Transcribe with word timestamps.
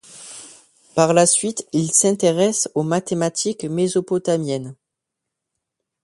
Par 0.95 1.13
la 1.13 1.27
suite, 1.27 1.67
il 1.73 1.91
s'intéresse 1.91 2.67
aux 2.73 2.81
mathématiques 2.81 3.65
mésopotamiennes. 3.65 4.75